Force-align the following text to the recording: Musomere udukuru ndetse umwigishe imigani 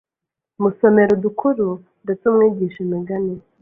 Musomere 0.61 1.09
udukuru 1.17 1.67
ndetse 2.03 2.23
umwigishe 2.29 2.77
imigani 2.85 3.35